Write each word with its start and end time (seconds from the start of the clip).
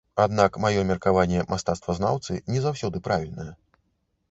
Аднак 0.23 0.55
мае 0.63 0.85
меркаванне 0.91 1.43
мастацтвазнаўцы 1.51 2.41
не 2.55 2.59
заўсёды 2.67 3.05
правільнае. 3.11 3.49